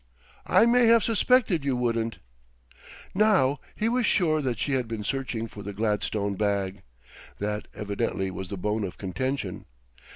"I 0.47 0.65
may 0.65 0.87
have 0.87 1.03
suspected 1.03 1.63
you 1.63 1.75
wouldn't." 1.75 2.17
Now 3.13 3.59
he 3.75 3.87
was 3.87 4.03
sure 4.07 4.41
that 4.41 4.57
she 4.57 4.71
had 4.71 4.87
been 4.87 5.03
searching 5.03 5.47
for 5.47 5.61
the 5.61 5.73
gladstone 5.73 6.33
bag. 6.33 6.81
That, 7.37 7.67
evidently, 7.75 8.31
was 8.31 8.47
the 8.47 8.57
bone 8.57 8.83
of 8.83 8.97
contention. 8.97 9.65